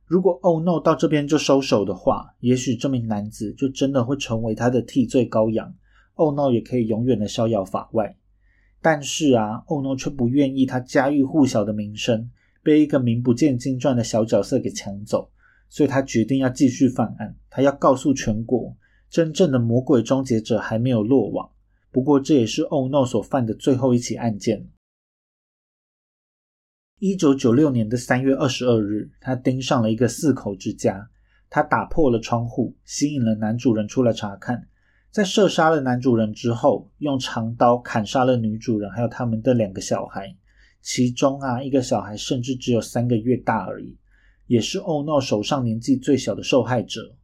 [0.07, 5.75] 如果 Oh No 到这边就收手的话，也许这名男子就真的会成为他的替罪羔羊
[6.15, 8.17] 欧诺也可以永远的逍遥法外。
[8.83, 12.31] 但是啊欧诺却不愿意他家喻户晓的名声
[12.63, 15.31] 被一个名不见经传的小角色给抢走，
[15.69, 17.37] 所以他决定要继续犯案。
[17.51, 18.77] 他要告诉全国，
[19.09, 21.51] 真正的魔鬼终结者还没有落网。
[21.91, 24.69] 不过这也是欧诺所犯的最后一起案件。
[26.99, 31.11] 一九九六年的三月二十二日，他盯上了一个四口之家。
[31.49, 34.69] 他打破了窗户，吸引了男主人出来查看。
[35.11, 40.37] 在射杀了男主人之后，用长刀砍杀了女主人，还有他们的两个小孩。
[40.81, 43.99] 其中啊，一个小孩甚至只有三个月大而已，
[44.47, 47.17] 也是欧诺手上年纪最小的受害者。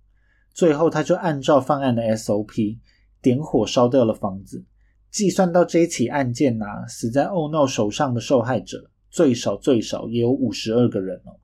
[0.52, 2.78] 最后，他就按照犯案的 SOP，
[3.22, 4.64] 点火烧掉了房子。
[5.10, 8.90] 计算到这一起案件啊，死在欧诺手上的受害者。
[9.08, 11.38] 最少最少也有五十二个人哦。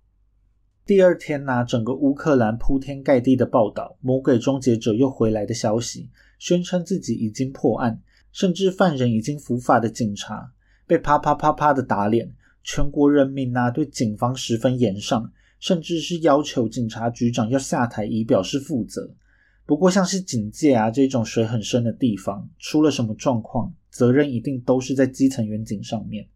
[0.84, 6.10] 第二天呢，整个乌克兰铺天盖地的报道魔鬼终结者又回来的消息，
[6.42, 8.02] 宣称自己已经破案，
[8.32, 10.52] 甚至犯人已经伏法的警察
[10.88, 19.08] 被啪啪啪啪的打脸，全国人民啊对警方十分严上，甚至是要求警察局长要下台以表示负责。
[19.64, 26.26] 不过像是警界啊这种水很深的地方，出了什么状况，责任一定都是在基层员警上面。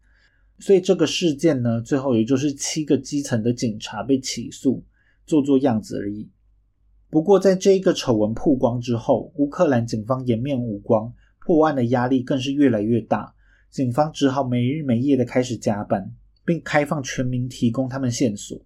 [0.59, 4.81] 所以这个事件呢，最后也就是七个基层的警察被起诉，
[5.25, 6.29] 做做样子而已。
[7.09, 13.33] 不过，在这一个丑闻曝光之后，乌克兰警方颜面无光，破案的压力更是越来越大。
[13.69, 16.13] 警方只好没日没夜的开始加班，
[16.45, 18.59] 并开放全民提供他们线索。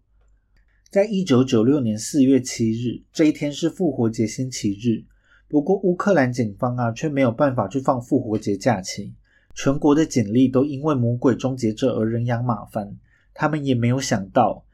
[0.90, 5.06] 在一九九六年四月七日这一天是复活节星期日，
[5.48, 9.14] 不过乌克兰警方啊却没有办法去放复活节假期。
[9.54, 12.98] 全国的警力都因为魔鬼终结者而人仰马翻，
[13.34, 14.66] 他们也没有想到，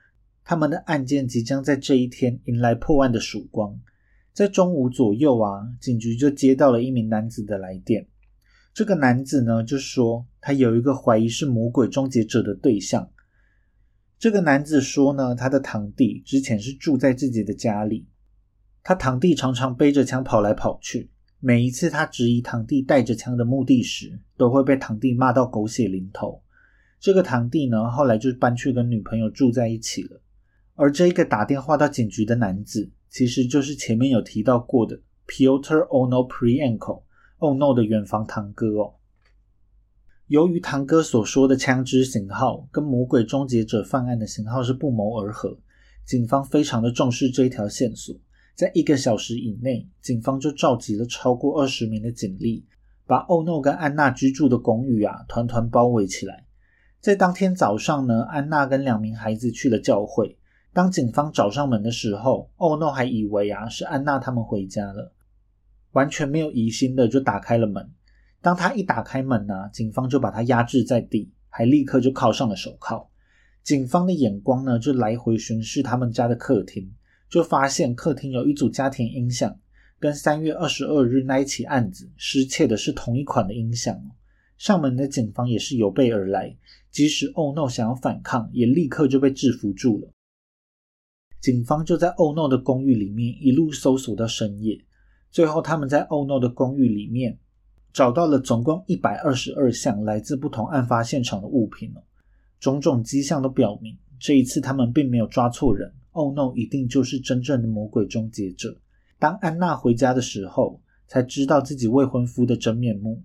[0.50, 3.78] 他们的案件即将在这一天迎来破案的曙光。
[4.32, 8.08] 在中午左右啊，警局就接到了一名男子的来电。
[8.74, 13.12] 这个男子呢，就说他有一个怀疑是魔鬼终结者的对象。
[14.18, 18.08] 这个男子说呢，他的堂弟之前是住在自己的家里，
[18.84, 21.12] 他堂弟常常背着枪跑来跑去。
[21.42, 26.42] 每一次他质疑堂弟带着枪的目的时，都会被堂弟骂到狗血淋头。
[27.02, 30.22] 这个堂弟呢，后来就搬去跟女朋友住在一起了。
[30.78, 34.96] 而这个打电话到警局的男子，其实就是前面有提到过的
[35.28, 37.02] Piotr Ono Prienko
[37.40, 38.94] Ono 的远房堂哥哦。
[40.28, 45.58] 由于堂哥所说的枪支型号跟魔鬼终结者犯案的型号是不谋而合，
[46.06, 48.16] 警方非常的重视这一条线索。
[48.54, 52.64] 在一个小时以内，警方就召集了超过二十名的警力，
[53.08, 56.46] 把欧诺跟安娜居住的公寓啊团团包围起来。
[57.00, 60.37] 在当天早上呢，安娜跟两名孩子去了教会。
[60.78, 65.12] 当警方找上门的时候，欧诺还以为啊是安娜他们回家了，
[65.94, 67.90] 完全没有疑心的就打开了门。
[68.44, 73.10] 当他一打开门呢，警方就把他压制在地，还立刻就铐上了手铐。
[73.64, 76.88] 警方的眼光呢就来回巡视他们家的客厅。
[77.28, 79.60] 就发现客厅有一组家庭音响，
[79.98, 84.00] 跟三月二十二日那一起案子失窃的是同一款的音响。
[84.60, 86.56] 上门的警方也是有备而来，
[86.92, 90.14] 即使欧诺想要反抗，也立刻就被制服住了。
[91.48, 94.78] 警方就在欧诺的公寓里面一路搜索到深夜，
[95.32, 97.40] 最后他们在欧诺的公寓里面
[97.94, 102.04] 找到了总共一百二十二项来自不同案发现场的物品哦，
[102.60, 105.90] 种种迹象都表明，这一次他们并没有抓错人。
[106.12, 106.54] Oh no！
[106.54, 108.76] 一定就是真正的魔鬼终结者。
[109.18, 113.24] 当安娜回家的时候，才知道自己未婚夫的真面目，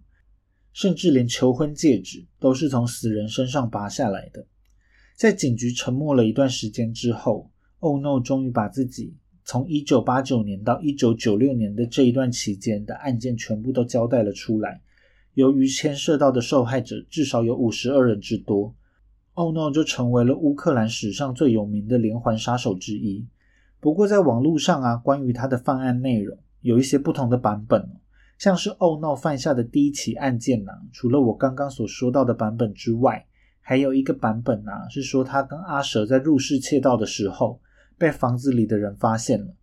[0.72, 4.46] 甚至连求婚戒指都是从死人身上拔下来的。
[5.16, 7.50] 在警局沉默了一段时间之后
[7.82, 8.20] ，Oh no！
[8.20, 9.14] 终于把自己
[9.44, 14.80] 从一九八九年到一九九六年的这一段期间的案件全部都交代了出来。
[15.34, 18.74] 由于牵涉到的受害者至少有五十二人之多。
[19.34, 19.70] Oh no！
[19.70, 23.26] 就成为了乌克兰史上最有名的连环杀手之一。
[23.80, 27.88] 不过，在网络上啊，关于他的犯案内容有一些不同的版本。
[28.38, 33.24] 像是 Oh no 犯下的第一起案件呢，除了我刚刚所说到的版本之外，
[33.62, 37.58] 还有一个版本呢，是说他跟阿蛇在入室窃盗的时候，
[38.02, 39.54] 被房子里的人发现了。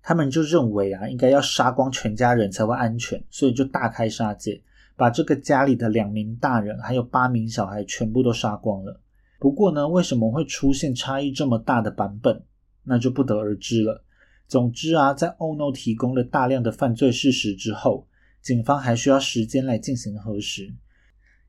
[0.00, 4.62] 他们就认为啊，应该要杀光全家人才会安全，所以就大开杀戒，
[4.96, 8.98] 把这个家里的两名大人还有八名小孩全部都杀光了。
[9.38, 12.42] 不过呢，为什么会出现差异这么大的版本，
[12.82, 14.02] 那就不得而知了。
[14.48, 18.08] 总之啊，在欧诺提供了大量的犯罪事实之后，
[18.40, 20.72] 警方还需要时间来进行核实。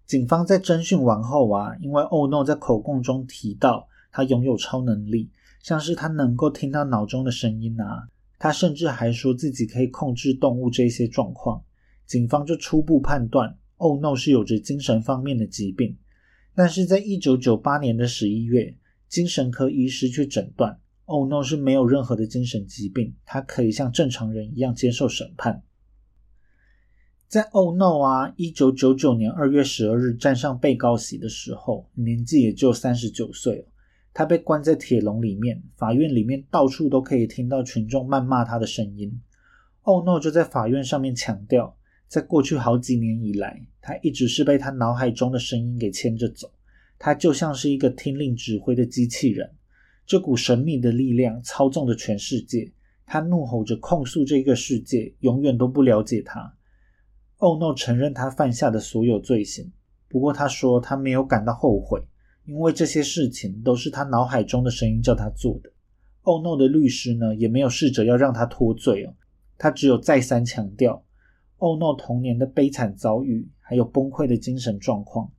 [0.05, 5.31] 警方在侦讯完后啊，因为欧诺在口供中提到他拥有超能力，
[5.63, 11.63] 像是他能够听到脑中的声音啊，他甚至还说自己可以控制动物这些状况，
[12.05, 15.97] 警方就初步判断，Oh No 是有着精神方面的疾病。
[16.53, 18.75] 但是在一九九八年的十一月，
[19.07, 25.63] 精神科医师却诊断，Oh No 是没有任何的精神疾病，他可以像正常人一样接受审判。
[27.29, 33.65] 在 Oh No 啊，一九九九年二月十二日站上被告席的时候，年纪也就三十九岁了
[34.13, 39.19] 他被关在铁笼里面，法院里面到处都可以听到群众谩骂他的声音。
[39.81, 41.75] 欧诺就在法院上面强调，
[42.07, 46.51] 在过去好几年以来，他一直是被他脑海中的声音给牵着走，
[46.99, 49.49] 他就像是一个听令指挥的机器人。
[50.05, 52.71] 这股神秘的力量操纵着全世界，
[53.05, 56.55] 他怒吼着控诉这个世界永远都不了解他。
[57.37, 59.71] 欧诺承认他犯下的所有罪行，
[60.07, 62.01] 不过他说他没有感到后悔，
[62.45, 65.71] 因为这些事情都是他脑海中的声音叫他做的。
[66.23, 69.13] 欧诺的律师呢，也没有试着要让他脱罪哦，
[69.57, 71.03] 他只有再三强调
[71.57, 75.31] 欧诺童年的悲惨遭遇，还有崩溃的精神状况。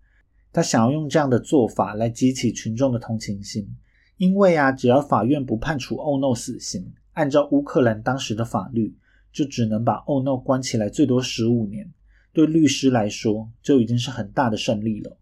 [0.52, 3.68] 他想要用这样的做法来激起群众的同情心，
[4.16, 8.96] 因为啊，只要法院不判处欧诺死刑，按照乌克兰当时的法律。
[9.34, 11.92] 就只能把欧诺关起来，最多十五年。
[12.32, 15.18] 对律师来说，就已经是很大的胜利了。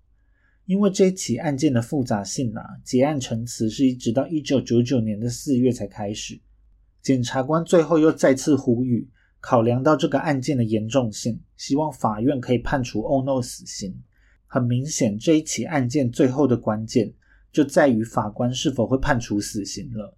[0.67, 6.41] 因为这起案件的复杂性啊，结案陈词是一直到一九九九年的四月才开始。
[7.03, 9.09] 检察官最后又再次呼吁，
[9.41, 13.93] 考量到这个案件的严重性，希望法院可以判处欧诺死刑。
[14.47, 17.13] 很明显，这一起案件最后的关键
[17.51, 20.17] 就在于法官是否会判处死刑了。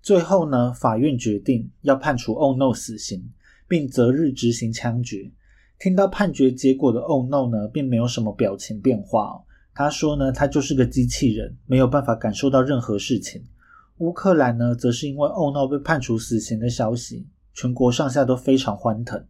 [0.00, 3.28] 最后呢，法院决定要判处欧诺死刑，
[3.66, 5.32] 并择日执行枪决。
[5.78, 9.42] 听到判决结果的欧诺呢，并没有什么表情变化。
[9.74, 13.42] 他说呢，他就是个机器人，没有办法感受到任何事情。
[13.98, 19.24] 乌克兰呢，则是因为欧诺被判处死刑的消息，全国上下都非常欢腾。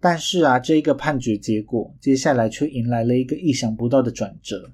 [0.00, 4.72] 但是啊，这一个判决结果，接下来却迎来了一个意想不到的转折。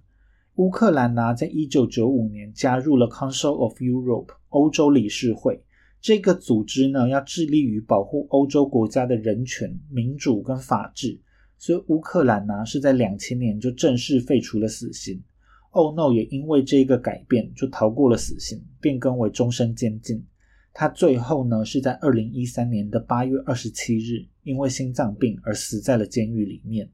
[0.54, 5.62] 乌克兰呢，在一九九五年加入了 Council of Europe 欧洲理事会
[6.00, 11.20] 这个组织呢，要致力于保护欧洲国家的人权、民主跟法治。
[11.58, 15.22] 所以乌克兰呢，是在两千年就正式废除了死刑。
[15.70, 20.24] 欧诺也因为这个改变，就逃过了死刑，变更为终身监禁。
[20.72, 26.90] 他最后呢，是在二零一三年的八月二十七日，因为心脏病而死在了监狱里面。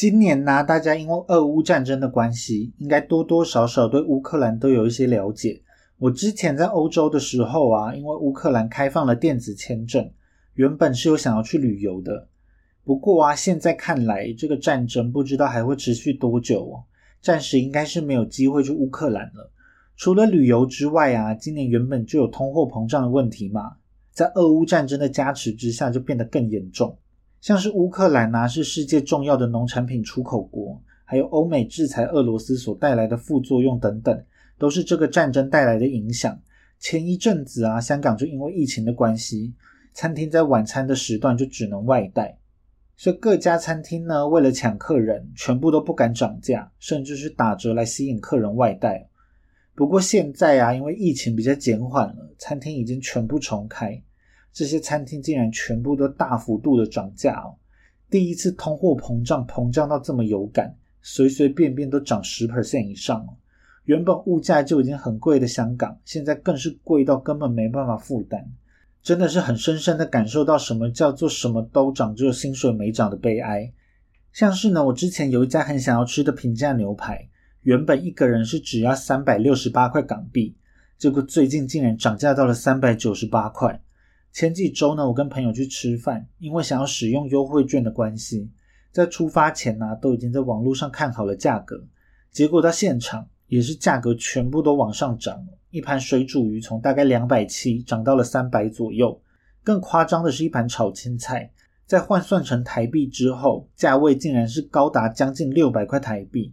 [0.00, 5.60] 今年呢，大家因为俄乌战争的关系，应该多多少少对乌克兰都有一些了解。
[5.98, 10.10] 我之前在欧洲的时候啊，因为乌克兰开放了电子签证，
[10.54, 12.28] 原本是有想要去旅游的。
[12.82, 16.84] 不过啊，现在看来这个战争不知道还会持续多久哦，
[17.20, 19.52] 暂时应该是没有机会去乌克兰了。
[19.96, 23.72] 除了旅游之外啊，今年原本就有通货膨胀的问题嘛，
[24.14, 26.96] 在俄乌战争的加持之下，就变得更严重。
[27.40, 34.24] 像是乌克兰呐，是世界重要的农产品出口国，还有欧美制裁俄罗斯所带来的副作用等等，
[34.58, 36.38] 都是这个战争带来的影响。
[36.78, 39.54] 前一阵子啊，香港就因为疫情的关系，
[39.94, 42.38] 餐厅在晚餐的时段就只能外带，
[42.96, 49.08] 所以各家餐厅呢，为了抢客人，全部都不敢涨价，甚至是打折来吸引客人外带。
[49.74, 54.02] 不过现在啊，因为疫情比较减缓了，餐厅已经全部重开。
[54.52, 57.54] 这些餐厅竟然全部都大幅度的涨价哦！
[58.10, 63.36] 第一次通货膨胀膨胀到这么有感，随随便便都涨十 percent 以上哦。
[63.84, 68.44] 原本物价就已经很贵的香港，现在更是贵到根本没办法负担，
[69.02, 73.72] 真的是很深深的感受到什么叫做什么都涨，只有薪水没涨的悲哀。
[74.32, 77.28] 像是呢，我之前有一家很想要吃的平价牛排，
[77.62, 80.56] 原本一个人是只要三百六十八块港币，
[80.98, 83.80] 结果最近竟然涨价到了三百九十八块。
[84.32, 88.48] 前几周呢，我跟朋友去吃饭，因为想要使用优惠券的关系，
[88.92, 91.82] 在出发前呢，都已经在网络上看好了价格，
[92.30, 99.20] 结果到现场也是价格全部都往上涨，一盘水煮鱼从大概两百七涨到了三百左右，
[99.62, 101.48] 更更夸张的是一盘炒青菜，
[101.86, 106.52] 在换算成台币之后，价位竟然是高达将近六百块台币。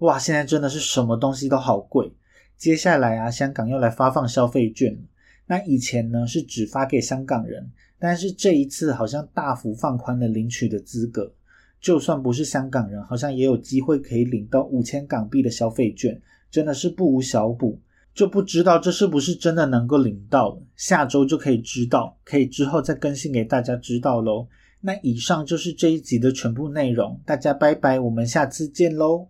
[0.00, 2.12] 哇，现在真的是什么东西都好贵。
[2.58, 4.98] 接下来啊，香港要来发放消费券
[5.48, 7.68] 那以前呢是只发给香港人，
[7.98, 11.32] 但是这一次好像大幅放宽了领取的资格，
[11.80, 17.80] 就算不是香港人，好像也有机会可以领到五千港币的消费券，真的是不无小补。
[18.14, 24.48] 就不知道这是不是真的能够领到，下周就可以知道，可以之后再更新给大家知道喽。
[24.80, 29.28] 那以上就是这一集的全部内容，大家拜拜，我们下次见喽。